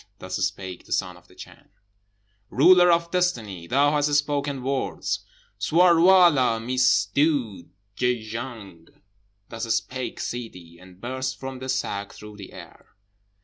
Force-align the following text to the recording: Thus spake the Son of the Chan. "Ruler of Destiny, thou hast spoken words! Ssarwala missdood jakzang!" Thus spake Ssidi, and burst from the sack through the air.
Thus 0.17 0.37
spake 0.37 0.85
the 0.85 0.91
Son 0.91 1.15
of 1.15 1.27
the 1.27 1.35
Chan. 1.35 1.69
"Ruler 2.49 2.91
of 2.91 3.11
Destiny, 3.11 3.67
thou 3.67 3.91
hast 3.91 4.11
spoken 4.15 4.63
words! 4.63 5.19
Ssarwala 5.59 6.59
missdood 6.59 7.69
jakzang!" 7.95 8.87
Thus 9.49 9.71
spake 9.71 10.19
Ssidi, 10.19 10.79
and 10.79 10.99
burst 10.99 11.39
from 11.39 11.59
the 11.59 11.69
sack 11.69 12.13
through 12.13 12.37
the 12.37 12.51
air. 12.51 12.95